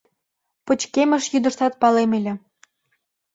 [0.65, 2.33] Пычкемыш йӱдыштат палем ыле.